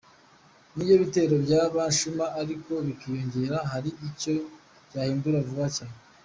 Niyo 0.73 0.93
ibitero 0.97 1.35
byaba 1.45 1.81
shuma 1.99 2.25
ariko 2.41 2.71
bikiyongera 2.85 3.57
hari 3.71 3.89
icyo 4.09 4.33
byahindura 4.87 5.39
vuba 5.47 5.67
cyane. 5.77 5.97